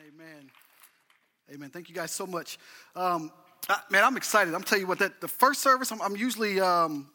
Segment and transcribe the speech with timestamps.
[0.00, 0.50] Amen.
[1.52, 1.68] Amen.
[1.68, 2.58] Thank you guys so much.
[2.96, 3.30] Um,
[3.68, 4.54] uh, man, I'm excited.
[4.54, 7.10] I'm telling you what, that the first service, I'm, I'm usually, um,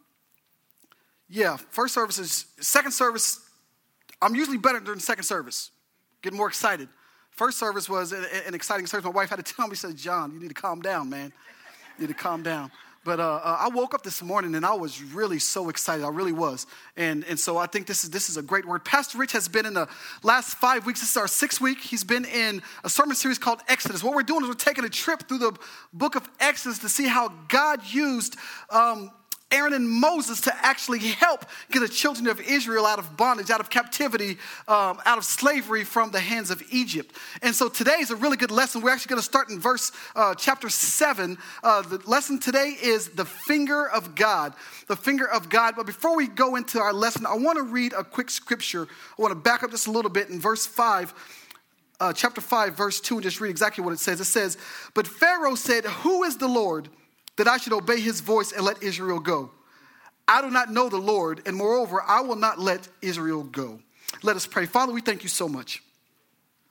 [1.28, 3.40] yeah, first service is, second service,
[4.22, 5.72] I'm usually better during second service,
[6.22, 6.88] getting more excited.
[7.32, 9.06] First service was an, an exciting service.
[9.06, 11.34] My wife had to tell me, she said, John, you need to calm down, man.
[11.98, 12.72] You need to calm down.
[13.08, 16.04] But uh, uh, I woke up this morning and I was really so excited.
[16.04, 16.68] I really was.
[16.98, 18.84] And, and so I think this is, this is a great word.
[18.84, 19.88] Pastor Rich has been in the
[20.24, 21.00] last five weeks.
[21.00, 21.80] This is our sixth week.
[21.80, 24.04] He's been in a sermon series called Exodus.
[24.04, 25.58] What we're doing is we're taking a trip through the
[25.94, 28.36] book of Exodus to see how God used
[28.72, 29.12] um,
[29.50, 33.62] Aaron and Moses to actually help get the children of Israel out of bondage, out
[33.62, 34.38] of captivity,
[34.68, 37.16] um, out of slavery from the hands of Egypt.
[37.42, 38.82] And so today is a really good lesson.
[38.82, 41.38] We're actually going to start in verse uh, chapter 7.
[41.64, 44.54] Uh, the lesson today is the finger of God.
[44.88, 45.76] The finger of God.
[45.78, 48.86] But before we go into our lesson, I want to read a quick scripture.
[49.18, 51.14] I want to back up just a little bit in verse 5.
[52.00, 54.20] Uh, chapter 5, verse 2, and just read exactly what it says.
[54.20, 54.58] It says,
[54.94, 56.90] But Pharaoh said, Who is the Lord?
[57.38, 59.52] That I should obey his voice and let Israel go.
[60.28, 63.80] I do not know the Lord, and moreover, I will not let Israel go.
[64.24, 64.66] Let us pray.
[64.66, 65.82] Father, we thank you so much.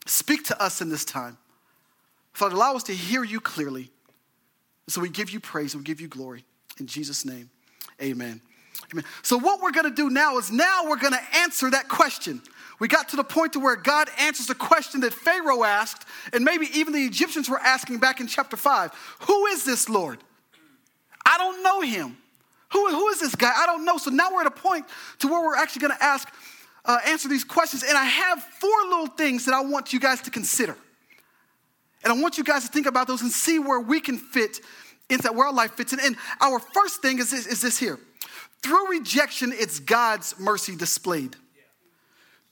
[0.06, 1.38] Speak to us in this time.
[2.32, 3.90] Father, allow us to hear you clearly.
[4.88, 6.44] So we give you praise and we give you glory.
[6.78, 7.50] In Jesus' name,
[8.00, 8.40] amen.
[8.92, 9.04] Amen.
[9.22, 12.42] So what we're going to do now is now we're going to answer that question.
[12.78, 16.44] We got to the point to where God answers the question that Pharaoh asked, and
[16.44, 18.92] maybe even the Egyptians were asking back in chapter 5.
[19.20, 20.22] Who is this Lord?
[21.26, 22.16] I don't know him.
[22.72, 23.52] Who, who is this guy?
[23.54, 23.98] I don't know.
[23.98, 24.86] So now we're at a point
[25.18, 26.28] to where we're actually going to ask,
[26.84, 27.82] uh, answer these questions.
[27.82, 30.76] And I have four little things that I want you guys to consider.
[32.04, 34.60] And I want you guys to think about those and see where we can fit
[35.10, 36.00] into that, where our life fits in.
[36.00, 37.98] And our first thing is this, is this here.
[38.62, 41.36] Through rejection, it's God's mercy displayed.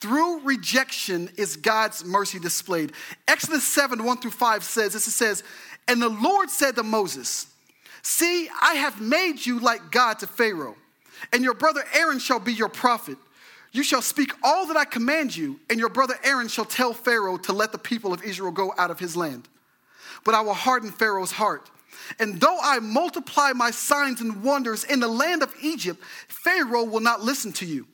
[0.01, 2.93] Through rejection is God's mercy displayed.
[3.27, 5.43] Exodus 7, 1 through 5 says this it says,
[5.89, 7.47] And the Lord said to Moses,
[8.05, 10.77] See, I have made you like God to Pharaoh,
[11.33, 13.17] and your brother Aaron shall be your prophet.
[13.73, 17.39] You shall speak all that I command you, and your brother Aaron shall tell Pharaoh
[17.39, 19.49] to let the people of Israel go out of his land.
[20.23, 21.71] But I will harden Pharaoh's heart.
[22.19, 25.99] And though I multiply my signs and wonders in the land of Egypt,
[26.29, 27.87] Pharaoh will not listen to you.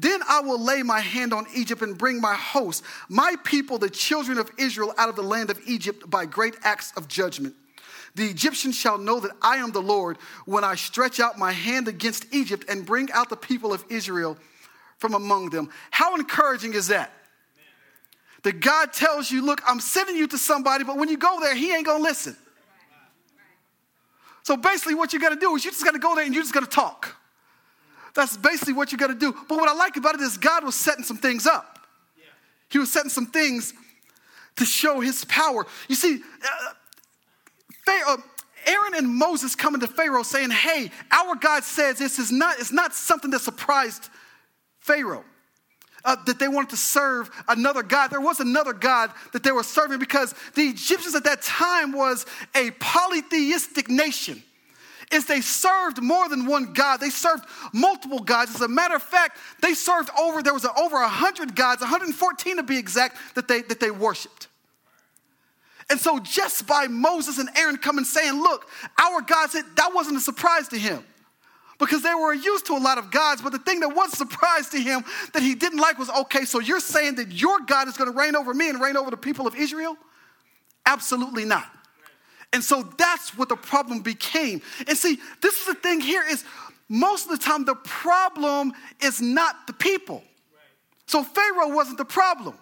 [0.00, 3.88] Then I will lay my hand on Egypt and bring my host, my people, the
[3.88, 7.54] children of Israel, out of the land of Egypt by great acts of judgment.
[8.18, 11.86] The Egyptians shall know that I am the Lord when I stretch out my hand
[11.86, 14.36] against Egypt and bring out the people of Israel
[14.96, 15.70] from among them.
[15.92, 17.12] How encouraging is that?
[18.42, 21.54] That God tells you, look, I'm sending you to somebody, but when you go there,
[21.54, 22.36] he ain't gonna listen.
[24.42, 26.52] So basically, what you gotta do is you just gotta go there and you just
[26.52, 27.14] gotta talk.
[28.16, 29.32] That's basically what you gotta do.
[29.48, 31.78] But what I like about it is God was setting some things up.
[32.68, 33.74] He was setting some things
[34.56, 35.64] to show his power.
[35.86, 36.72] You see, uh,
[37.88, 38.16] Pharaoh, uh,
[38.66, 42.72] Aaron and Moses coming to Pharaoh saying, Hey, our God says this is not, it's
[42.72, 44.10] not something that surprised
[44.78, 45.24] Pharaoh.
[46.04, 48.08] Uh, that they wanted to serve another God.
[48.08, 52.24] There was another God that they were serving because the Egyptians at that time was
[52.54, 54.42] a polytheistic nation.
[55.10, 56.98] Is they served more than one God.
[56.98, 58.54] They served multiple gods.
[58.54, 62.62] As a matter of fact, they served over, there was over 100 gods, 114 to
[62.62, 64.47] be exact, that they, that they worshiped.
[65.90, 68.68] And so, just by Moses and Aaron coming saying, Look,
[69.00, 71.02] our God said that wasn't a surprise to him
[71.78, 73.40] because they were used to a lot of gods.
[73.40, 76.44] But the thing that was a surprise to him that he didn't like was okay,
[76.44, 79.10] so you're saying that your God is going to reign over me and reign over
[79.10, 79.96] the people of Israel?
[80.84, 81.66] Absolutely not.
[82.52, 84.62] And so that's what the problem became.
[84.86, 86.44] And see, this is the thing here is
[86.88, 88.72] most of the time the problem
[89.02, 90.22] is not the people.
[91.06, 92.56] So Pharaoh wasn't the problem.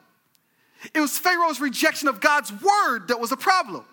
[0.95, 3.85] It was Pharaoh's rejection of God's word that was a problem.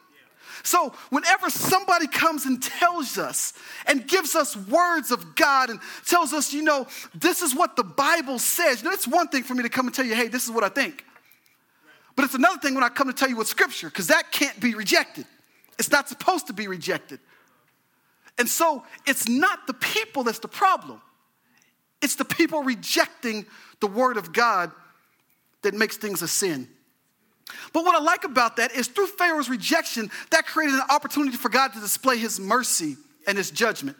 [0.66, 3.54] So, whenever somebody comes and tells us
[3.86, 7.84] and gives us words of God and tells us, you know, this is what the
[7.84, 10.30] Bible says, you know, it's one thing for me to come and tell you, hey,
[10.30, 11.04] this is what I think.
[12.16, 14.58] But it's another thing when I come to tell you what scripture, because that can't
[14.62, 15.26] be rejected.
[15.78, 17.20] It's not supposed to be rejected.
[18.38, 21.02] And so, it's not the people that's the problem,
[22.02, 23.46] it's the people rejecting
[23.82, 24.72] the word of God
[25.64, 26.68] that makes things a sin.
[27.74, 31.50] But what I like about that is through Pharaoh's rejection, that created an opportunity for
[31.50, 32.96] God to display his mercy
[33.28, 33.98] and his judgment.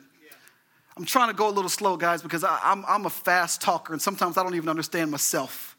[0.96, 3.62] I'm trying to go a little slow, guys, because I, am I'm, I'm a fast
[3.62, 5.76] talker and sometimes I don't even understand myself.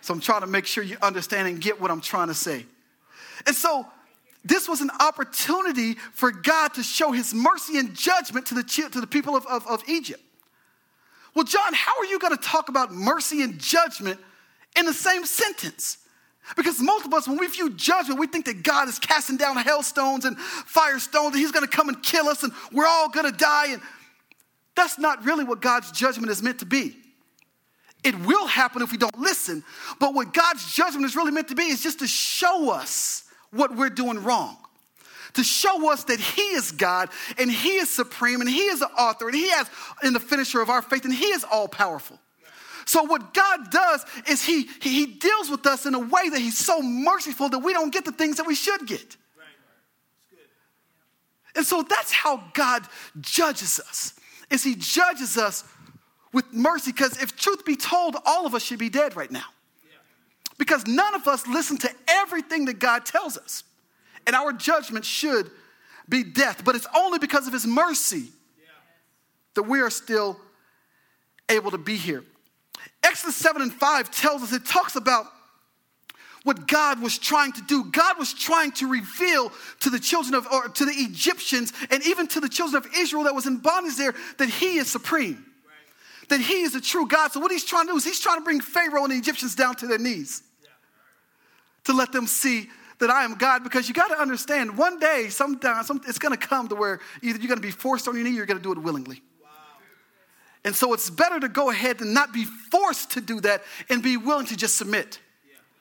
[0.00, 2.64] So I'm trying to make sure you understand and get what I'm trying to say.
[3.46, 3.86] And so
[4.44, 9.00] this was an opportunity for God to show his mercy and judgment to the, to
[9.00, 10.22] the people of, of, of Egypt.
[11.34, 14.18] Well, John, how are you going to talk about mercy and judgment
[14.76, 15.98] in the same sentence?
[16.56, 19.56] Because most of us, when we view judgment, we think that God is casting down
[19.56, 23.68] hailstones and firestones, and He's gonna come and kill us, and we're all gonna die.
[23.68, 23.82] And
[24.74, 26.96] that's not really what God's judgment is meant to be.
[28.04, 29.64] It will happen if we don't listen,
[29.98, 33.74] but what God's judgment is really meant to be is just to show us what
[33.74, 34.56] we're doing wrong.
[35.34, 38.86] To show us that He is God and He is supreme and He is the
[38.86, 39.68] author and He has
[40.02, 42.18] in the finisher of our faith and He is all powerful.
[42.88, 46.38] So what God does is he, he, he deals with us in a way that
[46.38, 49.14] he's so merciful that we don't get the things that we should get.
[51.54, 52.86] And so that's how God
[53.20, 54.14] judges us.
[54.48, 55.64] Is he judges us
[56.32, 59.44] with mercy because if truth be told, all of us should be dead right now.
[60.56, 63.64] Because none of us listen to everything that God tells us.
[64.26, 65.50] And our judgment should
[66.08, 68.28] be death, but it's only because of his mercy
[69.52, 70.40] that we are still
[71.50, 72.24] able to be here.
[73.02, 75.26] Exodus 7 and 5 tells us, it talks about
[76.44, 77.84] what God was trying to do.
[77.84, 82.26] God was trying to reveal to the children of, or to the Egyptians, and even
[82.28, 86.28] to the children of Israel that was in bondage there, that He is supreme, right.
[86.28, 87.32] that He is the true God.
[87.32, 89.54] So, what He's trying to do is He's trying to bring Pharaoh and the Egyptians
[89.54, 90.42] down to their knees
[91.84, 92.68] to let them see
[93.00, 93.64] that I am God.
[93.64, 97.00] Because you got to understand, one day, sometime, some, it's going to come to where
[97.22, 98.78] either you're going to be forced on your knee or you're going to do it
[98.78, 99.22] willingly.
[100.68, 104.02] And so it's better to go ahead and not be forced to do that and
[104.02, 105.18] be willing to just submit.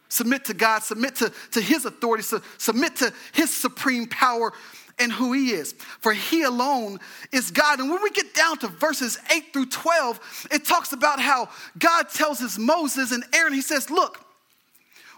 [0.08, 4.54] Submit to God, submit to, to His authority, su- submit to His supreme power
[4.98, 5.74] and who He is.
[6.00, 7.02] For He alone
[7.34, 7.82] is God.
[7.82, 12.08] And when we get down to verses 8 through 12, it talks about how God
[12.08, 14.26] tells his Moses and Aaron, He says, Look,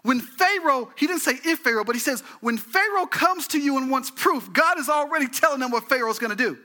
[0.01, 3.77] when Pharaoh, he didn't say if Pharaoh, but he says, when Pharaoh comes to you
[3.77, 6.57] and wants proof, God is already telling them what Pharaoh's gonna do.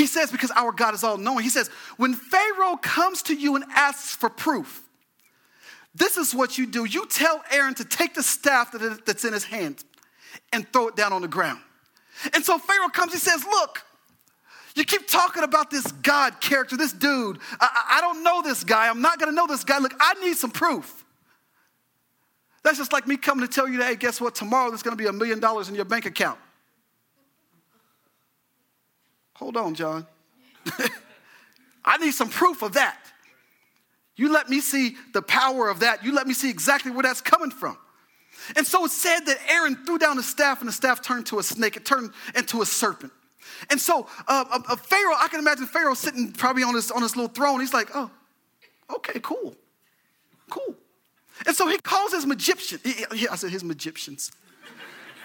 [0.00, 1.44] He says, because our God is all knowing.
[1.44, 1.68] He says,
[1.98, 4.88] when Pharaoh comes to you and asks for proof,
[5.94, 6.86] this is what you do.
[6.86, 8.74] You tell Aaron to take the staff
[9.04, 9.84] that's in his hand
[10.54, 11.60] and throw it down on the ground.
[12.32, 13.84] And so Pharaoh comes, he says, Look,
[14.74, 17.38] you keep talking about this God character, this dude.
[17.60, 18.88] I, I don't know this guy.
[18.88, 19.80] I'm not going to know this guy.
[19.80, 21.04] Look, I need some proof.
[22.62, 24.34] That's just like me coming to tell you, hey, guess what?
[24.34, 26.38] Tomorrow there's going to be a million dollars in your bank account.
[29.40, 30.06] Hold on, John.
[31.84, 32.98] I need some proof of that.
[34.14, 36.04] You let me see the power of that.
[36.04, 37.78] You let me see exactly where that's coming from.
[38.54, 41.38] And so it said that Aaron threw down the staff and the staff turned to
[41.38, 41.76] a snake.
[41.76, 43.12] It turned into a serpent.
[43.70, 46.74] And so uh, a, uh, a uh, Pharaoh, I can imagine Pharaoh sitting probably on
[46.74, 47.60] his, on his little throne.
[47.60, 48.10] He's like, oh,
[48.96, 49.56] okay, cool,
[50.50, 50.74] cool.
[51.46, 54.32] And so he calls his he, I said his Egyptians.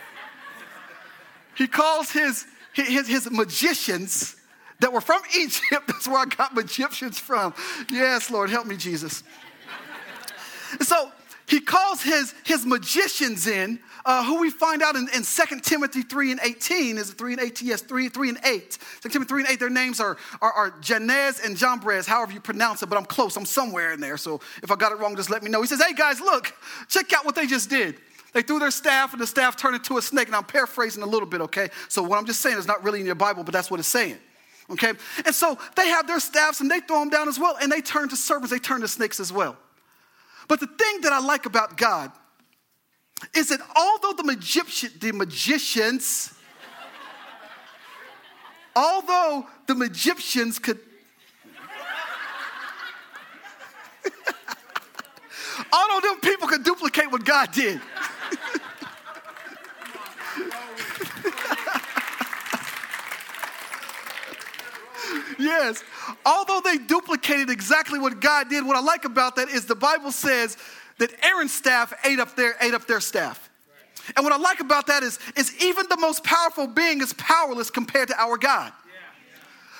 [1.57, 2.45] he calls his
[2.75, 4.36] his, his magicians
[4.80, 5.63] that were from Egypt.
[5.88, 7.54] That's where I got my Egyptians from.
[7.92, 9.24] Yes, Lord, help me, Jesus.
[10.81, 11.12] so
[11.48, 16.01] he calls his, his magicians in, uh, who we find out in, in 2 Timothy
[16.01, 16.98] 3 and 18.
[16.98, 17.68] Is it 3 and 18?
[17.68, 18.78] Yes, 3, 3 and 8.
[19.01, 22.39] 2 Timothy 3 and 8, their names are, are, are Jannes and Jambres, however you
[22.39, 23.36] pronounce it, but I'm close.
[23.36, 24.18] I'm somewhere in there.
[24.18, 25.62] So if I got it wrong, just let me know.
[25.62, 26.54] He says, hey guys, look,
[26.88, 27.95] check out what they just did.
[28.35, 30.27] They threw their staff, and the staff turned into a snake.
[30.27, 31.69] And I'm paraphrasing a little bit, okay?
[31.87, 33.87] So what I'm just saying is not really in your Bible, but that's what it's
[33.87, 34.17] saying.
[34.69, 34.91] Okay?
[35.25, 37.79] And so they have their staffs and they throw them down as well, and they
[37.79, 39.55] turn to serpents, they turn to snakes as well.
[40.49, 42.11] But the thing that I like about God
[43.33, 46.33] is that although the, Egyptian, the magicians,
[48.75, 50.80] although the magicians could
[55.71, 57.80] all of them people could duplicate what God did.
[65.45, 65.83] Yes.
[66.25, 70.11] Although they duplicated exactly what God did, what I like about that is the Bible
[70.11, 70.57] says
[70.97, 73.49] that Aaron's staff ate up their, ate up their staff.
[74.16, 77.71] And what I like about that is, is even the most powerful being is powerless
[77.71, 78.71] compared to our God.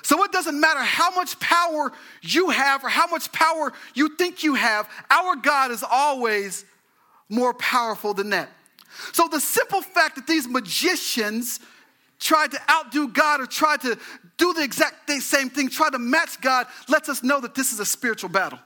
[0.02, 1.92] So it doesn't matter how much power
[2.22, 6.64] you have or how much power you think you have, our God is always
[7.28, 8.50] more powerful than that.
[9.14, 11.60] So the simple fact that these magicians
[12.20, 13.98] tried to outdo God or tried to
[14.38, 17.80] do the exact same thing, try to match God, lets us know that this is
[17.80, 18.60] a spiritual battle.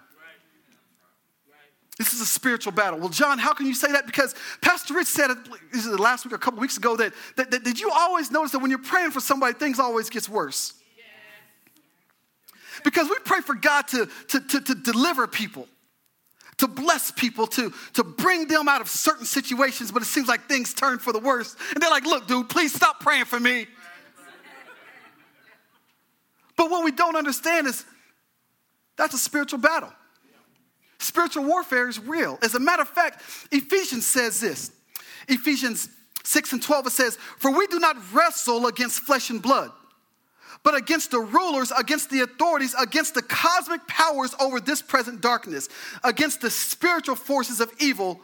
[2.00, 2.98] This is a spiritual battle.
[2.98, 4.06] Well, John, how can you say that?
[4.06, 5.32] Because Pastor Rich said
[5.74, 8.32] this it last week or a couple weeks ago that, that, that did you always
[8.32, 10.76] notice that when you're praying for somebody, things always gets worse?
[12.86, 15.68] Because we pray for God to, to, to, to deliver people,
[16.60, 20.48] to bless people, to, to bring them out of certain situations, but it seems like
[20.48, 21.58] things turn for the worse.
[21.74, 23.68] And they're like, look, dude, please stop praying for me.
[26.60, 27.86] But what we don't understand is
[28.98, 29.94] that's a spiritual battle.
[31.00, 32.38] Spiritual warfare is real.
[32.42, 34.70] As a matter of fact, Ephesians says this
[35.30, 35.88] Ephesians
[36.26, 39.72] 6 and 12, it says, For we do not wrestle against flesh and blood,
[40.62, 45.70] but against the rulers, against the authorities, against the cosmic powers over this present darkness,
[46.04, 48.20] against the spiritual forces of evil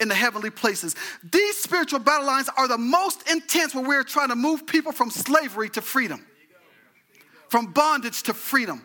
[0.00, 0.96] in the heavenly places.
[1.22, 5.08] These spiritual battle lines are the most intense when we're trying to move people from
[5.08, 6.26] slavery to freedom,
[7.48, 8.84] from bondage to freedom.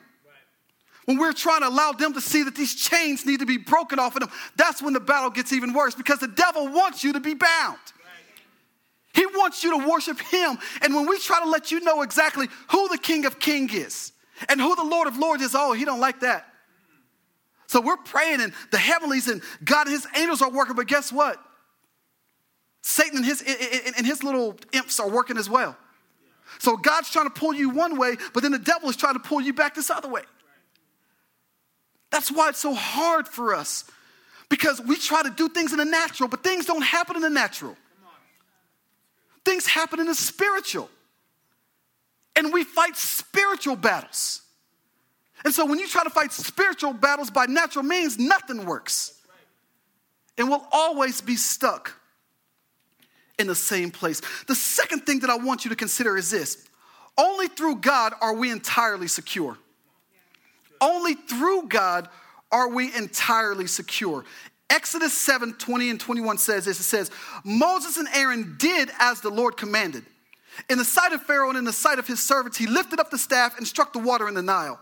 [1.06, 4.00] When we're trying to allow them to see that these chains need to be broken
[4.00, 7.14] off of them, that's when the battle gets even worse because the devil wants you
[7.14, 7.80] to be bound.
[9.14, 10.58] He wants you to worship him.
[10.82, 14.14] And when we try to let you know exactly who the King of Kings is
[14.48, 16.46] and who the Lord of Lords is, oh, he don't like that.
[17.68, 21.12] So we're praying and the heavenlies and God and his angels are working, but guess
[21.12, 21.38] what?
[22.82, 23.42] Satan and his,
[23.98, 25.76] and his little imps are working as well.
[26.60, 29.20] So God's trying to pull you one way, but then the devil is trying to
[29.20, 30.22] pull you back this other way.
[32.12, 33.86] That's why it's so hard for us
[34.50, 37.30] because we try to do things in the natural, but things don't happen in the
[37.30, 37.76] natural.
[39.46, 40.90] Things happen in the spiritual.
[42.36, 44.42] And we fight spiritual battles.
[45.44, 49.14] And so when you try to fight spiritual battles by natural means, nothing works.
[50.38, 52.01] And we'll always be stuck
[53.42, 54.22] in the same place.
[54.48, 56.70] The second thing that I want you to consider is this
[57.18, 59.58] only through God are we entirely secure.
[60.80, 62.08] Only through God
[62.52, 64.24] are we entirely secure.
[64.70, 67.12] Exodus 7 20 and 21 says this it says,
[67.44, 70.06] Moses and Aaron did as the Lord commanded.
[70.70, 73.10] In the sight of Pharaoh and in the sight of his servants, he lifted up
[73.10, 74.80] the staff and struck the water in the Nile.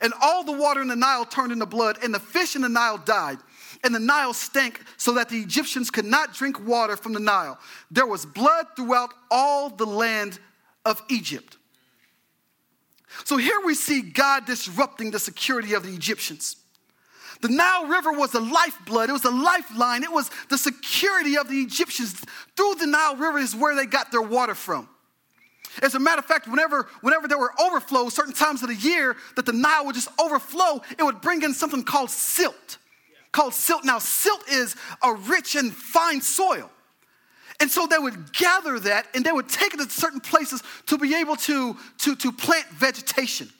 [0.00, 2.68] And all the water in the Nile turned into blood, and the fish in the
[2.68, 3.38] Nile died.
[3.82, 7.58] And the Nile stank so that the Egyptians could not drink water from the Nile.
[7.90, 10.38] There was blood throughout all the land
[10.84, 11.56] of Egypt.
[13.24, 16.56] So here we see God disrupting the security of the Egyptians.
[17.40, 21.48] The Nile River was the lifeblood, it was a lifeline, it was the security of
[21.48, 22.22] the Egyptians.
[22.54, 24.88] Through the Nile River is where they got their water from.
[25.82, 29.16] As a matter of fact, whenever, whenever there were overflows, certain times of the year
[29.36, 32.76] that the Nile would just overflow, it would bring in something called silt.
[33.32, 33.84] Called silt.
[33.84, 36.70] Now, silt is a rich and fine soil.
[37.60, 40.96] And so they would gather that and they would take it to certain places to
[40.96, 43.50] be able to, to, to plant vegetation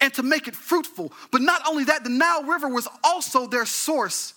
[0.00, 1.12] and to make it fruitful.
[1.32, 4.34] But not only that, the Nile River was also their source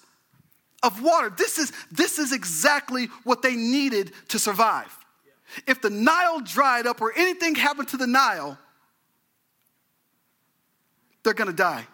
[0.81, 1.29] of water.
[1.29, 4.95] This is, this is exactly what they needed to survive.
[5.67, 8.57] If the Nile dried up or anything happened to the Nile,
[11.23, 11.85] they're gonna die.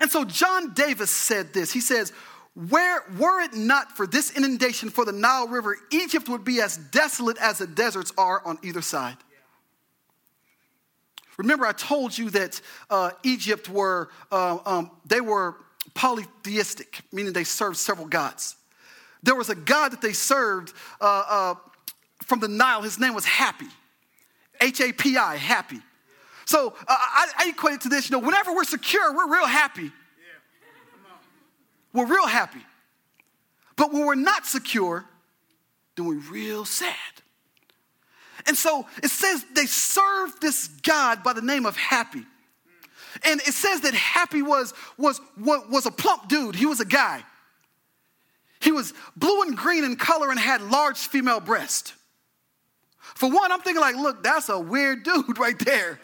[0.00, 1.72] And so John Davis said this.
[1.72, 2.12] He says,
[2.54, 6.76] where, were it not for this inundation for the Nile River, Egypt would be as
[6.76, 9.16] desolate as the deserts are on either side.
[11.36, 12.60] Remember, I told you that
[12.90, 15.56] uh, Egypt were, uh, um, they were
[15.94, 18.54] polytheistic, meaning they served several gods.
[19.24, 21.54] There was a god that they served uh, uh
[22.22, 22.82] from the Nile.
[22.82, 23.66] His name was Happy,
[24.60, 25.80] H A P I, Happy.
[26.46, 29.46] So uh, I, I equate it to this, you know, whenever we're secure, we're real
[29.46, 29.92] happy
[31.94, 32.60] we're real happy.
[33.76, 35.06] But when we're not secure,
[35.96, 36.94] then we're real sad.
[38.46, 42.24] And so it says they served this God by the name of Happy.
[43.24, 46.56] And it says that Happy was, was, was a plump dude.
[46.56, 47.22] He was a guy.
[48.60, 51.94] He was blue and green in color and had large female breasts.
[52.98, 56.00] For one, I'm thinking like, look, that's a weird dude right there.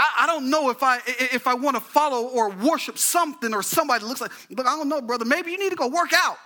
[0.00, 3.62] I, I don't know if I if I want to follow or worship something or
[3.62, 5.26] somebody that looks like, but I don't know, brother.
[5.26, 6.38] Maybe you need to go work out.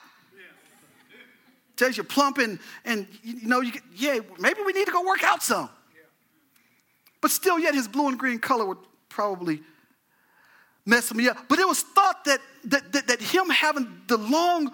[1.77, 5.05] Tells you plump and, and you know, you get, yeah, maybe we need to go
[5.05, 5.69] work out some.
[7.21, 9.61] But still, yet his blue and green color would probably
[10.85, 11.49] mess me up.
[11.49, 14.73] But it was thought that, that, that, that him having the long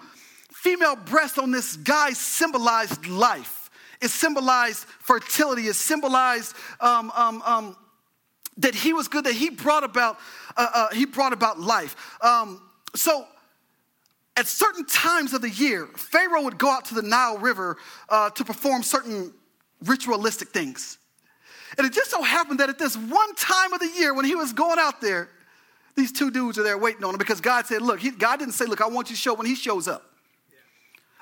[0.51, 3.69] female breast on this guy symbolized life.
[4.01, 5.67] It symbolized fertility.
[5.67, 7.75] It symbolized um, um, um,
[8.61, 10.17] that he was good, that he brought about,
[10.57, 11.95] uh, uh, he brought about life.
[12.21, 12.61] Um,
[12.95, 13.25] so
[14.37, 17.77] at certain times of the year, Pharaoh would go out to the Nile River
[18.09, 19.33] uh, to perform certain
[19.83, 20.97] ritualistic things.
[21.77, 24.35] And it just so happened that at this one time of the year when he
[24.35, 25.29] was going out there,
[25.95, 28.53] these two dudes are there waiting on him because God said, Look, he, God didn't
[28.53, 30.03] say, Look, I want you to show when he shows up.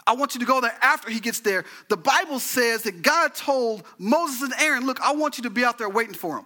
[0.06, 1.66] I want you to go there after he gets there.
[1.88, 5.64] The Bible says that God told Moses and Aaron, Look, I want you to be
[5.64, 6.46] out there waiting for him.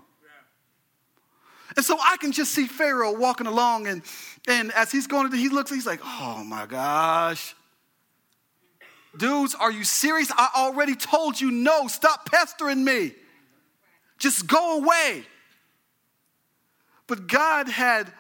[1.76, 4.02] And so I can just see Pharaoh walking along, and,
[4.48, 7.56] and as he's going, to he looks, he's like, oh my gosh.
[9.18, 10.32] Dudes, are you serious?
[10.36, 11.88] I already told you no.
[11.88, 13.14] Stop pestering me.
[14.18, 15.24] Just go away.
[17.08, 18.12] But God had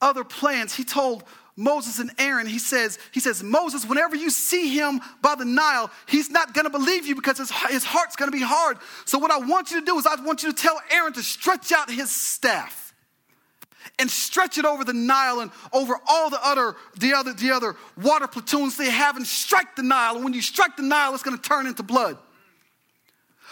[0.00, 1.24] other plans, he told
[1.56, 5.90] Moses and Aaron, he says, he says, Moses, whenever you see him by the Nile,
[6.06, 8.78] he's not gonna believe you because his, his heart's gonna be hard.
[9.04, 11.22] So what I want you to do is I want you to tell Aaron to
[11.22, 12.92] stretch out his staff
[14.00, 17.76] and stretch it over the Nile and over all the other, the other, the other
[18.02, 20.16] water platoons they have and strike the Nile.
[20.16, 22.18] And when you strike the Nile, it's gonna turn into blood.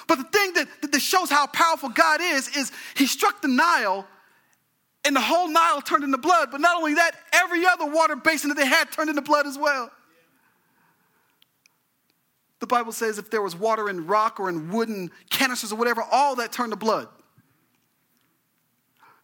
[0.08, 4.06] But the thing that, that shows how powerful God is, is he struck the Nile
[5.04, 6.50] and the whole Nile turned into blood.
[6.50, 9.58] But not only that, every other water basin that they had turned into blood as
[9.58, 9.90] well.
[12.60, 16.02] The Bible says if there was water in rock or in wooden canisters or whatever,
[16.12, 17.08] all that turned to blood.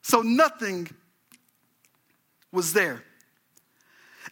[0.03, 0.89] So nothing
[2.51, 3.05] was there.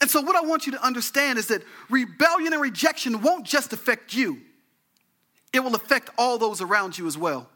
[0.01, 3.73] And so, what I want you to understand is that rebellion and rejection won't just
[3.73, 4.41] affect you,
[5.53, 7.49] it will affect all those around you as well.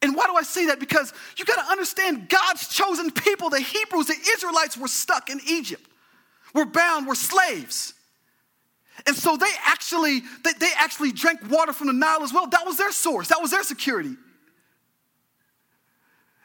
[0.00, 0.78] And why do I say that?
[0.78, 5.40] Because you got to understand God's chosen people, the Hebrews, the Israelites were stuck in
[5.46, 5.84] Egypt,
[6.54, 7.94] were bound, were slaves.
[9.06, 12.46] And so they actually, they, they actually drank water from the Nile as well.
[12.46, 14.14] That was their source, that was their security.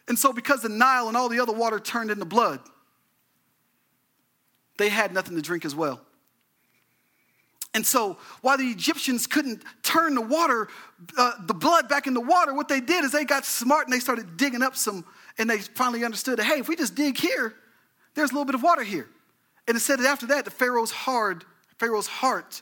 [0.07, 2.60] And so, because the Nile and all the other water turned into blood,
[4.77, 6.01] they had nothing to drink as well.
[7.74, 10.68] And so, while the Egyptians couldn't turn the water,
[11.18, 14.00] uh, the blood back into water, what they did is they got smart and they
[14.00, 15.03] started digging up some,
[15.39, 17.56] and they finally understood that, hey, if we just dig here,
[18.13, 19.08] there's a little bit of water here.
[19.68, 21.46] And it said that after that, the Pharaoh's hard,
[21.80, 22.62] Pharaoh's heart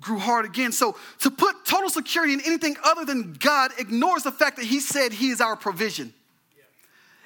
[0.00, 0.70] grew hard again.
[0.70, 4.78] So to put total security in anything other than God ignores the fact that He
[4.80, 6.12] said He is our provision.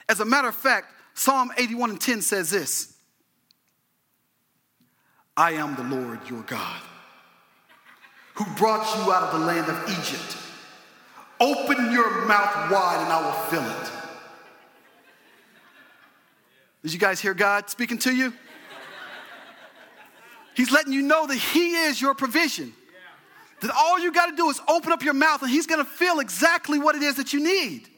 [0.08, 2.95] As a matter of fact, Psalm 81 and 10 says this.
[5.36, 6.80] I am the Lord your God,
[8.34, 10.36] who brought you out of the land of Egypt.
[11.38, 13.92] Open your mouth wide and I will fill it.
[16.82, 18.32] Did you guys hear God speaking to you?
[20.54, 22.72] He's letting you know that He is your provision.
[23.60, 25.90] That all you got to do is open up your mouth and He's going to
[25.90, 27.88] fill exactly what it is that you need.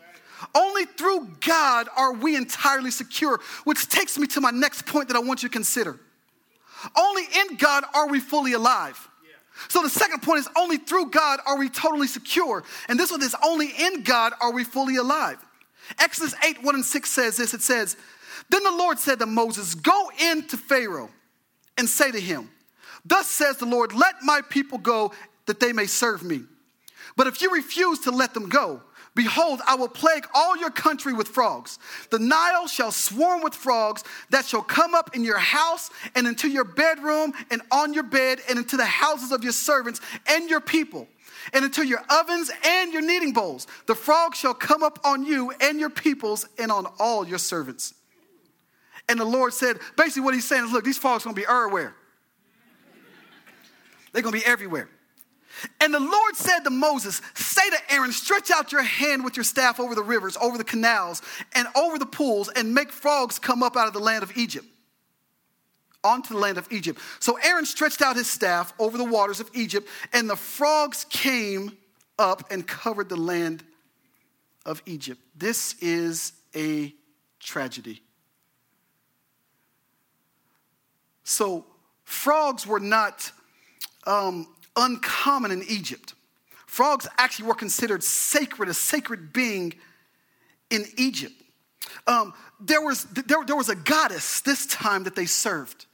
[0.54, 5.16] Only through God are we entirely secure, which takes me to my next point that
[5.16, 6.00] I want you to consider.
[6.96, 9.08] Only in God are we fully alive.
[9.68, 12.62] So the second point is only through God are we totally secure.
[12.88, 15.38] And this one is only in God are we fully alive.
[15.98, 17.96] Exodus 8, 1 and 6 says this it says,
[18.50, 21.10] Then the Lord said to Moses, Go in to Pharaoh
[21.76, 22.50] and say to him,
[23.04, 25.12] Thus says the Lord, let my people go
[25.46, 26.42] that they may serve me.
[27.16, 28.82] But if you refuse to let them go,
[29.18, 31.80] Behold, I will plague all your country with frogs.
[32.12, 36.46] The Nile shall swarm with frogs that shall come up in your house and into
[36.48, 40.60] your bedroom and on your bed and into the houses of your servants and your
[40.60, 41.08] people
[41.52, 43.66] and into your ovens and your kneading bowls.
[43.86, 47.94] The frogs shall come up on you and your peoples and on all your servants.
[49.08, 51.44] And the Lord said, basically, what he's saying is, look, these frogs are gonna be
[51.44, 51.92] everywhere.
[54.12, 54.88] They're gonna be everywhere.
[55.80, 59.44] And the Lord said to Moses, Say to Aaron, stretch out your hand with your
[59.44, 61.22] staff over the rivers, over the canals,
[61.54, 64.66] and over the pools, and make frogs come up out of the land of Egypt,
[66.04, 67.00] onto the land of Egypt.
[67.20, 71.76] So Aaron stretched out his staff over the waters of Egypt, and the frogs came
[72.18, 73.62] up and covered the land
[74.66, 75.20] of Egypt.
[75.36, 76.94] This is a
[77.40, 78.02] tragedy.
[81.24, 81.66] So,
[82.04, 83.30] frogs were not
[84.06, 84.46] um,
[84.78, 86.14] uncommon in Egypt.
[86.66, 89.74] Frogs actually were considered sacred, a sacred being
[90.70, 91.34] in Egypt.
[92.06, 95.86] Um, there, was, there, there was a goddess this time that they served.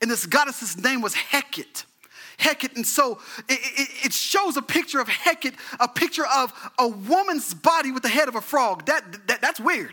[0.00, 1.84] And this goddess's name was Hecate.
[2.36, 2.76] Hecate.
[2.76, 7.54] And so it, it, it, shows a picture of Hecate, a picture of a woman's
[7.54, 8.86] body with the head of a frog.
[8.86, 9.92] That, that, that's weird.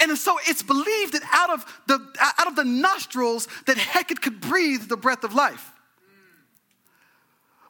[0.00, 2.06] And so it's believed that out of, the,
[2.38, 5.72] out of the nostrils that Hecate could breathe the breath of life.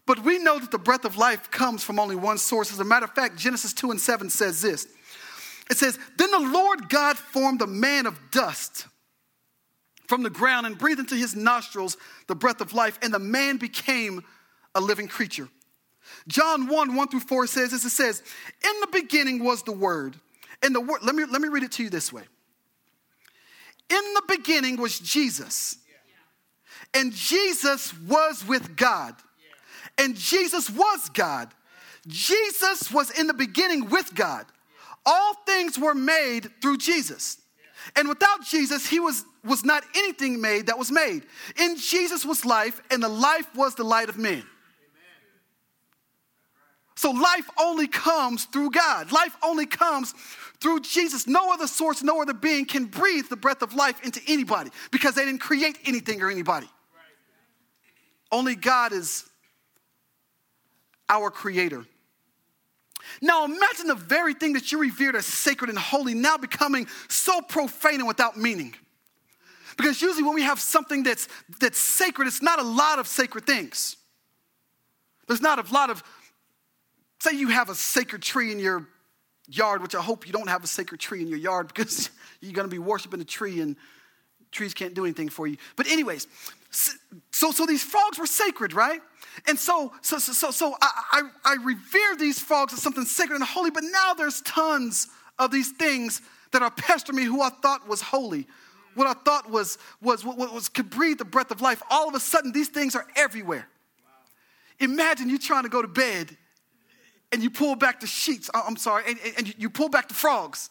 [0.06, 2.72] But we know that the breath of life comes from only one source.
[2.72, 4.86] As a matter of fact, Genesis 2 and 7 says this
[5.70, 8.86] it says, Then the Lord God formed a man of dust
[10.08, 13.56] from the ground and breathed into his nostrils the breath of life, and the man
[13.56, 14.24] became
[14.74, 15.48] a living creature.
[16.26, 18.22] John 1 1 through 4 says this it says,
[18.64, 20.16] In the beginning was the Word.
[20.62, 22.24] And the Word, let me, let me read it to you this way.
[23.88, 25.76] In the beginning was Jesus,
[26.92, 29.14] and Jesus was with God
[30.00, 31.52] and Jesus was God.
[32.06, 34.46] Jesus was in the beginning with God.
[35.04, 37.38] All things were made through Jesus.
[37.96, 41.24] And without Jesus, he was, was not anything made that was made.
[41.58, 44.42] In Jesus was life, and the life was the light of men.
[46.96, 49.12] So life only comes through God.
[49.12, 50.14] Life only comes
[50.60, 51.26] through Jesus.
[51.26, 55.14] No other source, no other being can breathe the breath of life into anybody because
[55.14, 56.68] they didn't create anything or anybody.
[58.30, 59.29] Only God is
[61.10, 61.84] our creator.
[63.20, 67.42] Now imagine the very thing that you revered as sacred and holy now becoming so
[67.42, 68.74] profane and without meaning.
[69.76, 73.46] Because usually when we have something that's, that's sacred, it's not a lot of sacred
[73.46, 73.96] things.
[75.26, 76.02] There's not a lot of,
[77.20, 78.86] say you have a sacred tree in your
[79.48, 82.52] yard, which I hope you don't have a sacred tree in your yard because you're
[82.52, 83.76] going to be worshiping a tree and
[84.50, 85.56] trees can't do anything for you.
[85.76, 86.26] But anyways,
[86.70, 89.00] so, so these frogs were sacred, right?
[89.48, 93.36] And so, so, so, so, so I, I, I revere these frogs as something sacred
[93.36, 95.08] and holy, but now there's tons
[95.38, 98.46] of these things that are pestering me who I thought was holy,
[98.94, 101.82] what I thought was, was, what was could breathe the breath of life.
[101.90, 103.68] All of a sudden, these things are everywhere.
[104.04, 104.88] Wow.
[104.88, 106.36] Imagine you trying to go to bed
[107.32, 110.14] and you pull back the sheets, uh, I'm sorry, and, and you pull back the
[110.14, 110.70] frogs.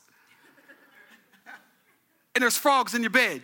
[2.36, 3.42] and there's frogs in your bed.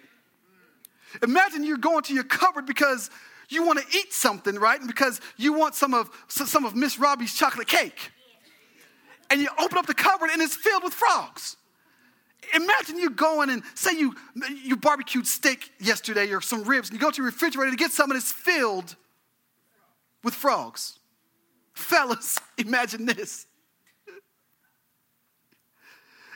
[1.23, 3.09] Imagine you're going to your cupboard because
[3.49, 4.79] you want to eat something, right?
[4.79, 8.11] And because you want some of some of Miss Robbie's chocolate cake.
[9.29, 11.57] And you open up the cupboard and it's filled with frogs.
[12.53, 14.15] Imagine you going and say you
[14.63, 17.91] you barbecued steak yesterday or some ribs, and you go to your refrigerator to get
[17.91, 18.95] some, and it's filled
[20.23, 20.99] with frogs.
[21.73, 23.47] Fellas, imagine this.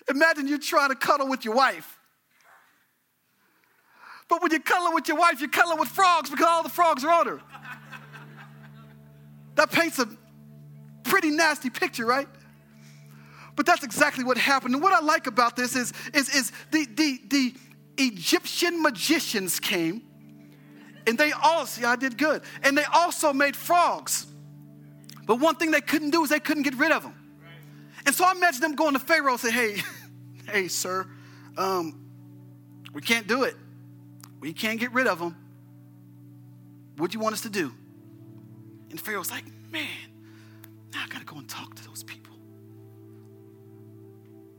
[0.10, 1.99] Imagine you're trying to cuddle with your wife
[4.30, 7.04] but when you're cuddling with your wife, you're cuddling with frogs because all the frogs
[7.04, 7.42] are on her.
[9.56, 10.08] That paints a
[11.04, 12.28] pretty nasty picture, right?
[13.56, 14.76] But that's exactly what happened.
[14.76, 17.54] And what I like about this is, is, is the, the, the
[17.98, 20.04] Egyptian magicians came
[21.08, 22.44] and they all, see, I did good.
[22.64, 24.28] And they also made frogs.
[25.26, 27.16] But one thing they couldn't do is they couldn't get rid of them.
[28.06, 29.82] And so I imagine them going to Pharaoh and say, hey,
[30.52, 31.08] hey, sir,
[31.58, 32.06] um,
[32.94, 33.56] we can't do it.
[34.40, 35.36] We can't get rid of them.
[36.98, 37.74] What do you want us to do?
[38.90, 39.88] And Pharaoh's like, man,
[40.94, 42.34] now I got to go and talk to those people.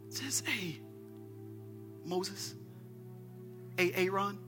[0.09, 0.81] says, hey,
[2.05, 2.55] Moses,
[3.77, 4.39] hey, Aaron.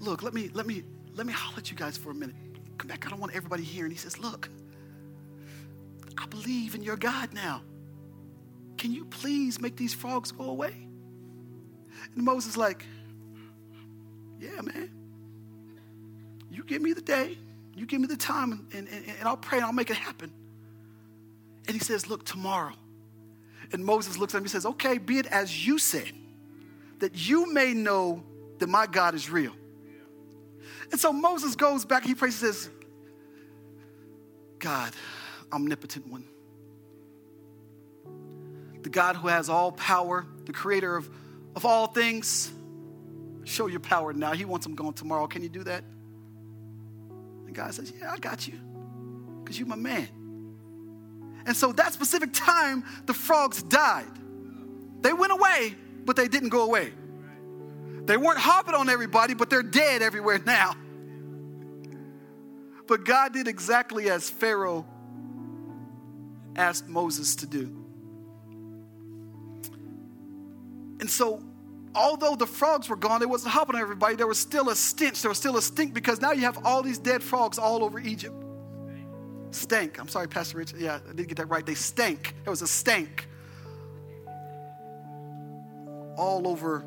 [0.00, 0.84] Look, let me, let me,
[1.14, 2.36] let me holler at you guys for a minute.
[2.78, 3.06] Come back.
[3.06, 3.84] I don't want everybody here.
[3.84, 4.48] And he says, look,
[6.16, 7.62] I believe in your God now.
[8.86, 10.72] Can you please make these frogs go away?
[12.14, 12.86] And Moses like,
[14.38, 14.92] Yeah, man.
[16.52, 17.36] You give me the day,
[17.74, 20.30] you give me the time, and, and, and I'll pray and I'll make it happen.
[21.66, 22.74] And he says, Look, tomorrow.
[23.72, 26.12] And Moses looks at him and says, Okay, be it as you said,
[27.00, 28.22] that you may know
[28.60, 29.54] that my God is real.
[30.92, 32.70] And so Moses goes back, he prays, and says,
[34.60, 34.92] God,
[35.52, 36.24] omnipotent one
[38.96, 41.06] God who has all power, the creator of,
[41.54, 42.50] of all things.
[43.44, 44.32] Show your power now.
[44.32, 45.26] He wants them gone tomorrow.
[45.26, 45.84] Can you do that?
[47.46, 48.58] And God says, Yeah, I got you.
[49.44, 50.08] Because you're my man.
[51.44, 54.10] And so that specific time, the frogs died.
[55.02, 55.74] They went away,
[56.06, 56.90] but they didn't go away.
[58.06, 60.74] They weren't hopping on everybody, but they're dead everywhere now.
[62.86, 64.86] But God did exactly as Pharaoh
[66.56, 67.85] asked Moses to do.
[71.00, 71.42] And so,
[71.94, 74.16] although the frogs were gone, it wasn't hopping on everybody.
[74.16, 75.22] There was still a stench.
[75.22, 77.98] There was still a stink because now you have all these dead frogs all over
[77.98, 78.34] Egypt.
[79.50, 79.98] Stank.
[79.98, 80.74] I'm sorry, Pastor Rich.
[80.76, 81.64] Yeah, I didn't get that right.
[81.64, 82.34] They stank.
[82.44, 83.28] There was a stank
[86.16, 86.84] all over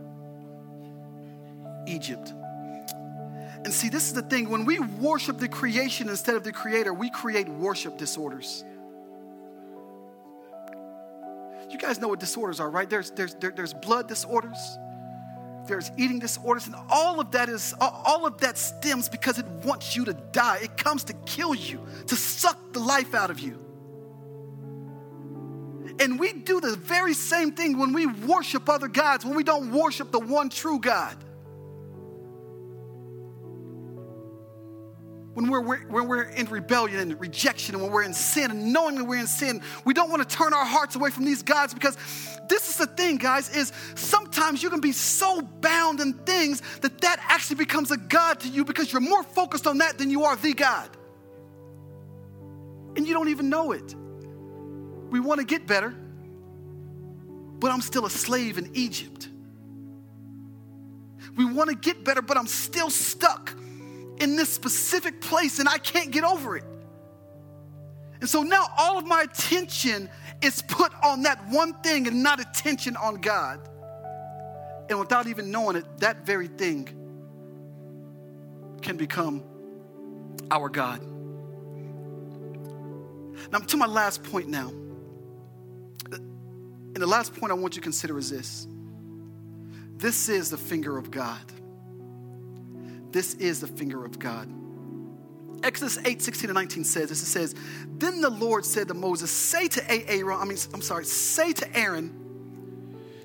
[1.88, 2.34] Egypt.
[3.64, 4.50] And see, this is the thing.
[4.50, 8.64] When we worship the creation instead of the creator, we create worship disorders.
[11.70, 12.90] You guys know what disorders are, right?
[12.90, 14.58] There's, there's, there, there's blood disorders,
[15.68, 19.96] there's eating disorders, and all of that is all of that stems because it wants
[19.96, 20.60] you to die.
[20.64, 23.64] It comes to kill you, to suck the life out of you.
[26.00, 29.72] And we do the very same thing when we worship other gods, when we don't
[29.72, 31.16] worship the one true God.
[35.48, 38.96] When we're, when we're in rebellion and rejection and when we're in sin and knowing
[38.96, 41.74] that we're in sin, we don't want to turn our hearts away from these gods
[41.74, 41.96] because
[42.50, 47.00] this is the thing, guys, is sometimes you can be so bound in things that
[47.02, 50.26] that actually becomes a God to you because you're more focused on that than you
[50.26, 50.90] are the God.
[52.98, 53.96] And you don't even know it.
[55.10, 55.96] We want to get better,
[57.60, 59.30] but I'm still a slave in Egypt.
[61.38, 63.54] we want to get better, but I'm still stuck
[64.20, 66.64] in this specific place and I can't get over it.
[68.20, 70.10] And so now all of my attention
[70.42, 73.60] is put on that one thing and not attention on God.
[74.90, 76.90] And without even knowing it, that very thing
[78.82, 79.44] can become
[80.52, 81.02] our God.
[83.52, 84.70] Now, to my last point now.
[86.10, 88.68] And the last point I want you to consider is this
[89.96, 91.40] this is the finger of God.
[93.12, 94.50] This is the finger of God.
[95.64, 97.22] Exodus 8, 16 and 19 says this.
[97.22, 97.56] It says,
[97.98, 101.78] Then the Lord said to Moses, Say to Aaron, I mean, I'm sorry, say to
[101.78, 102.16] Aaron,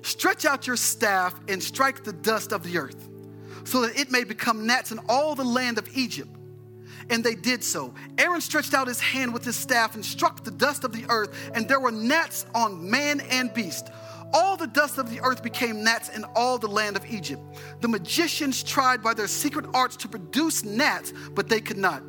[0.01, 3.07] stretch out your staff and strike the dust of the earth,
[3.63, 6.29] so that it may become gnats in all the land of Egypt.
[7.09, 7.93] And they did so.
[8.17, 11.51] Aaron stretched out his hand with his staff and struck the dust of the earth,
[11.53, 13.89] and there were gnats on man and beast.
[14.35, 17.41] All the dust of the earth became gnats in all the land of Egypt.
[17.79, 22.03] The magicians tried by their secret arts to produce gnats, but they could not.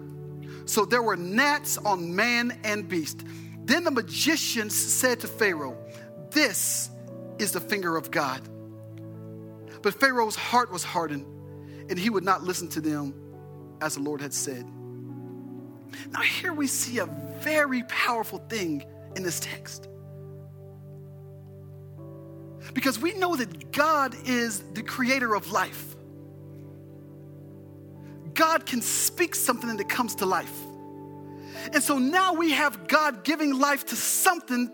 [0.65, 3.23] So there were gnats on man and beast.
[3.65, 5.79] Then the magicians said to Pharaoh,
[6.33, 6.91] This
[7.39, 8.43] is the finger of God.
[9.83, 11.27] But Pharaoh's heart was hardened,
[11.89, 13.15] and he would not listen to them
[13.81, 14.67] as the Lord had said.
[16.11, 17.07] Now, here we see a
[17.41, 18.85] very powerful thing
[19.15, 19.89] in this text.
[22.74, 25.96] Because we know that God is the creator of life.
[28.35, 30.55] God can speak something that comes to life.
[31.72, 34.70] And so now we have God giving life to something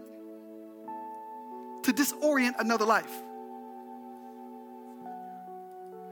[1.85, 3.11] to disorient another life.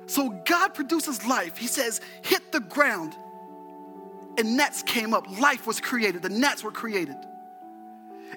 [0.06, 1.56] So God produces life.
[1.56, 3.14] He says, hit the ground,
[4.38, 5.28] and gnats came up.
[5.38, 6.22] Life was created.
[6.22, 7.16] The gnats were created.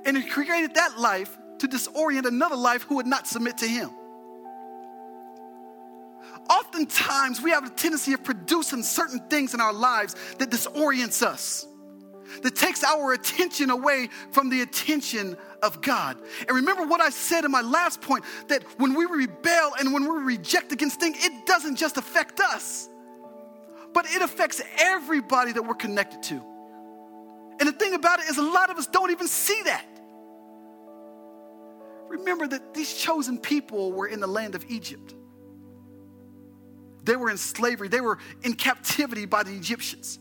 [0.05, 3.89] And He created that life to disorient another life who would not submit to Him
[6.49, 11.67] oftentimes we have a tendency of producing certain things in our lives that disorients us,
[12.41, 16.17] that takes our attention away from the attention of God.
[16.47, 20.03] And remember what I said in my last point that when we rebel and when
[20.03, 22.89] we reject against things, it doesn't just affect us,
[23.93, 26.41] but it affects everybody that we're connected to.
[27.59, 29.85] And the thing about it is, a lot of us don't even see that.
[32.13, 35.15] Remember that these chosen people were in the land of Egypt.
[37.03, 40.19] They were in slavery, they were in captivity by the Egyptians.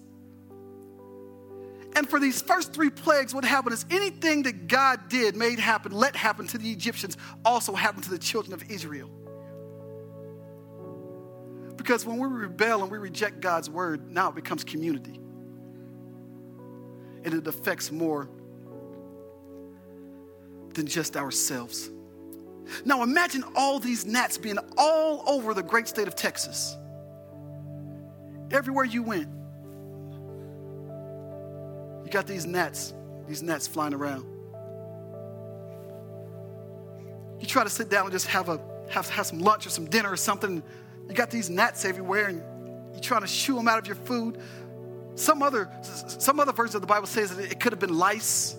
[1.94, 5.92] And for these first three plagues, what happened is anything that God did, made happen,
[5.92, 9.11] let happen to the Egyptians, also happened to the children of Israel.
[11.76, 15.20] Because when we rebel and we reject God's word, now it becomes community.
[17.24, 18.31] And it affects more
[20.74, 21.90] than just ourselves.
[22.85, 26.76] Now imagine all these gnats being all over the great state of Texas.
[28.50, 29.28] Everywhere you went,
[32.04, 32.94] you got these gnats,
[33.26, 34.26] these gnats flying around.
[37.40, 39.87] You try to sit down and just have a have, have some lunch or some
[39.87, 40.62] dinner or something.
[41.08, 42.42] You got these gnats everywhere, and
[42.92, 44.38] you're trying to shoo them out of your food.
[45.14, 48.56] Some other some other version of the Bible says that it could have been lice.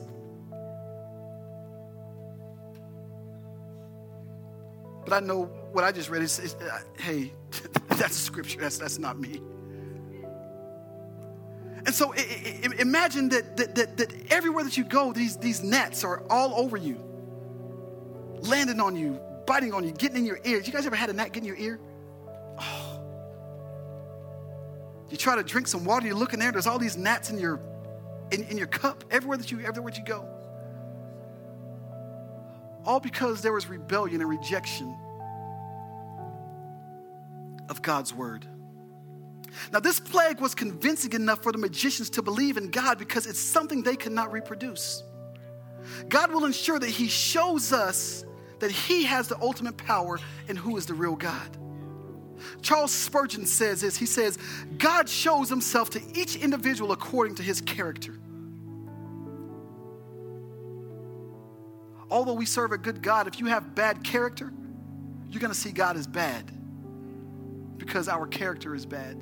[5.06, 7.34] But I know what I just read is, is uh, hey,
[7.90, 8.60] that's scripture.
[8.60, 9.42] That's, that's not me.
[11.86, 16.24] And so imagine that, that, that, that everywhere that you go, these, these nets are
[16.30, 16.98] all over you,
[18.40, 20.66] landing on you, biting on you, getting in your ears.
[20.66, 21.80] You guys ever had a gnat get in your ear?
[22.58, 23.02] Oh.
[25.10, 27.38] You try to drink some water, you look in there, there's all these gnats in
[27.38, 27.60] your,
[28.32, 30.26] in, in your cup, everywhere that you, everywhere you go.
[32.86, 34.96] All because there was rebellion and rejection
[37.70, 38.46] of God's word.
[39.72, 43.40] Now, this plague was convincing enough for the magicians to believe in God because it's
[43.40, 45.04] something they cannot reproduce.
[46.10, 48.26] God will ensure that He shows us
[48.60, 51.58] that He has the ultimate power and who is the real God.
[52.62, 54.38] Charles Spurgeon says this He says,
[54.78, 58.18] God shows Himself to each individual according to His character.
[62.14, 64.54] Although we serve a good God, if you have bad character,
[65.30, 66.52] you're going to see God as bad
[67.78, 69.20] because our character is bad.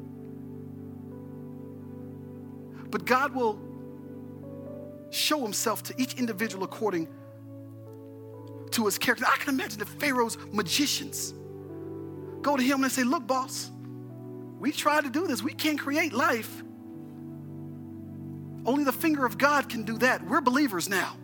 [2.92, 3.58] But God will
[5.10, 7.08] show himself to each individual according
[8.72, 9.24] to his character.
[9.26, 11.34] I can imagine the Pharaoh's magicians
[12.42, 13.72] go to him and say, Look, boss,
[14.60, 15.42] we tried to do this.
[15.42, 16.62] We can't create life.
[18.66, 20.28] Only the finger of God can do that.
[20.28, 21.16] We're believers now.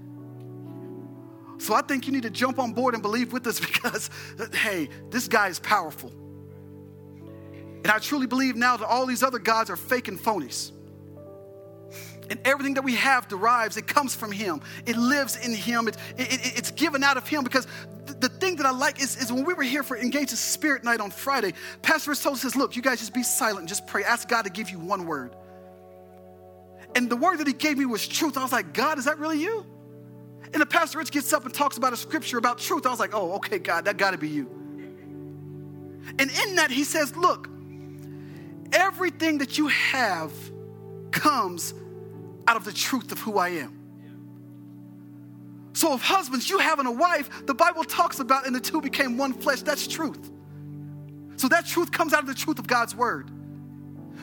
[1.57, 4.09] So I think you need to jump on board and believe with us because,
[4.53, 6.11] hey, this guy is powerful.
[7.83, 10.71] And I truly believe now that all these other gods are fake and phonies.
[12.29, 14.61] And everything that we have derives, it comes from Him.
[14.85, 15.87] It lives in Him.
[15.87, 17.43] It, it, it, it's given out of Him.
[17.43, 17.65] Because
[18.05, 20.35] th- the thing that I like is, is when we were here for Engage the
[20.35, 23.87] Spirit night on Friday, Pastor Rich us, Look, you guys just be silent and just
[23.87, 24.03] pray.
[24.03, 25.35] Ask God to give you one word.
[26.95, 28.37] And the word that He gave me was truth.
[28.37, 29.65] I was like, God, is that really you?
[30.53, 32.85] And the Pastor Rich gets up and talks about a scripture about truth.
[32.85, 34.49] I was like, Oh, okay, God, that got to be you.
[36.19, 37.49] And in that, He says, Look,
[38.71, 40.31] everything that you have
[41.11, 41.73] comes
[42.47, 43.77] out of the truth of who I am.
[45.73, 49.17] So, if husbands, you having a wife, the Bible talks about, and the two became
[49.17, 50.31] one flesh, that's truth.
[51.35, 53.29] So, that truth comes out of the truth of God's word.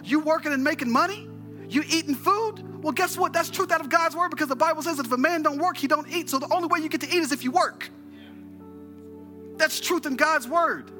[0.02, 1.28] You working and making money,
[1.68, 3.32] you eating food, well, guess what?
[3.32, 5.58] That's truth out of God's word because the Bible says that if a man don't
[5.58, 6.28] work, he don't eat.
[6.28, 7.90] So, the only way you get to eat is if you work.
[9.56, 10.90] That's truth in God's word.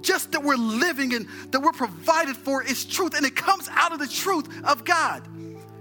[0.00, 3.92] Just that we're living and that we're provided for is truth, and it comes out
[3.92, 5.26] of the truth of God.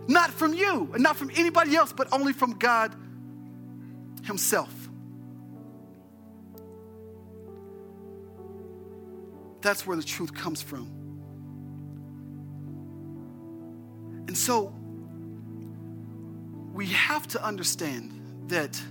[0.07, 2.95] Not from you and not from anybody else, but only from God
[4.23, 4.73] Himself.
[9.61, 11.02] That's where the truth comes from.
[14.33, 14.73] And so
[16.73, 18.81] we have to understand that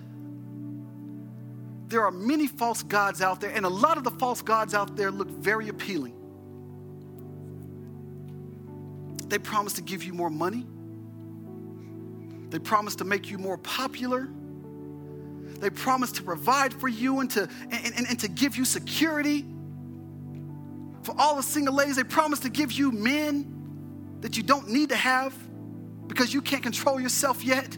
[1.88, 4.94] there are many false gods out there, and a lot of the false gods out
[4.94, 6.14] there look very appealing.
[9.26, 10.64] They promise to give you more money.
[12.50, 14.28] They promise to make you more popular.
[15.58, 19.44] They promise to provide for you and to, and, and, and to give you security.
[21.02, 23.61] For all the single ladies, they promise to give you men
[24.22, 25.34] that you don't need to have
[26.06, 27.76] because you can't control yourself yet.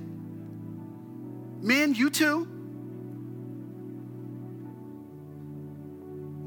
[1.61, 2.49] Men, you too.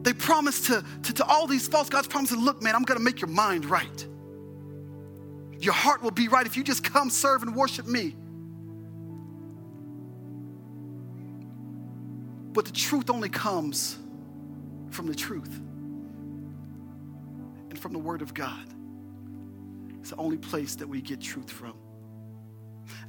[0.03, 3.01] They promise to, to, to all these false gods, promise to look, man, I'm gonna
[3.01, 4.07] make your mind right.
[5.59, 8.15] Your heart will be right if you just come serve and worship me.
[12.53, 13.97] But the truth only comes
[14.91, 15.59] from the truth
[17.69, 18.76] and from the Word of God.
[20.07, 21.73] It's the only place that we get truth from.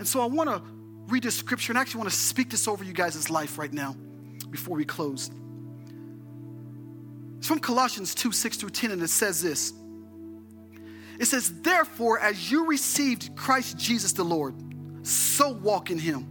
[0.00, 0.61] And so I want to
[1.06, 3.72] read this scripture and I actually want to speak this over you guys' life right
[3.72, 3.94] now
[4.50, 5.30] before we close.
[7.38, 9.72] It's from Colossians 2 6 through 10, and it says this.
[11.20, 14.56] It says, Therefore, as you received Christ Jesus the Lord,
[15.06, 16.26] so walk in him,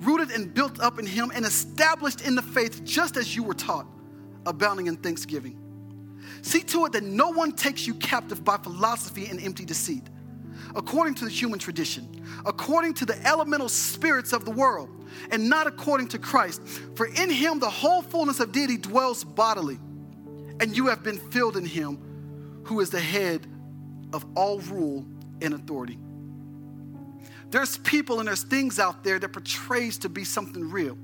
[0.00, 3.54] rooted and built up in him, and established in the faith just as you were
[3.54, 3.88] taught,
[4.46, 5.58] abounding in thanksgiving.
[6.42, 10.04] See to it that no one takes you captive by philosophy and empty deceit,
[10.74, 14.90] according to the human tradition, according to the elemental spirits of the world,
[15.30, 16.62] and not according to Christ.
[16.94, 19.78] For in him the whole fullness of deity dwells bodily,
[20.60, 21.98] and you have been filled in him
[22.64, 23.46] who is the head
[24.12, 25.06] of all rule
[25.40, 25.98] and authority.
[27.50, 30.96] There's people and there's things out there that portrays to be something real.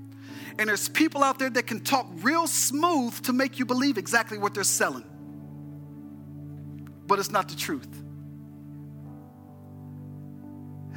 [0.58, 4.38] And there's people out there that can talk real smooth to make you believe exactly
[4.38, 5.04] what they're selling.
[7.06, 7.88] But it's not the truth.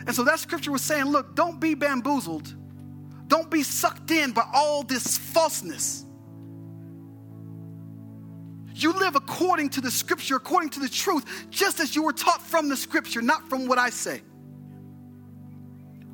[0.08, 2.56] And so that scripture was saying, look, don't be bamboozled.
[3.28, 6.06] Don't be sucked in by all this falseness.
[8.74, 12.42] You live according to the scripture, according to the truth, just as you were taught
[12.42, 14.22] from the scripture, not from what I say.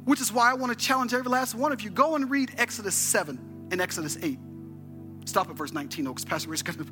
[0.07, 1.89] Which is why I want to challenge every last one of you.
[1.89, 4.39] Go and read Exodus 7 and Exodus 8.
[5.25, 6.91] Stop at verse 19, though, because Pastor Rick's going to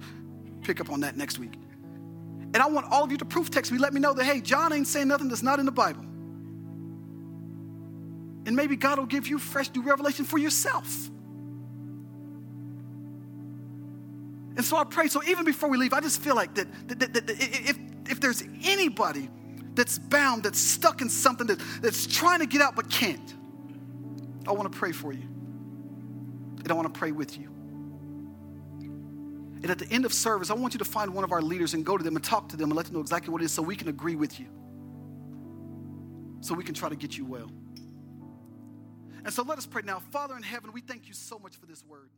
[0.64, 1.54] pick up on that next week.
[2.54, 4.42] And I want all of you to proof text me, let me know that, hey,
[4.42, 6.02] John ain't saying nothing that's not in the Bible.
[8.46, 11.10] And maybe God will give you fresh new revelation for yourself.
[14.58, 15.08] And so I pray.
[15.08, 18.20] So even before we leave, I just feel like that, that, that, that if, if
[18.20, 19.30] there's anybody
[19.76, 23.34] that's bound, that's stuck in something, that, that's trying to get out but can't,
[24.48, 25.24] I want to pray for you.
[26.64, 27.50] And I want to pray with you.
[29.62, 31.74] And at the end of service, I want you to find one of our leaders
[31.74, 33.46] and go to them and talk to them and let them know exactly what it
[33.46, 34.48] is so we can agree with you.
[36.42, 37.52] So we can try to get you well.
[39.24, 40.00] And so let us pray now.
[40.12, 42.10] Father in heaven, we thank you so much for this word.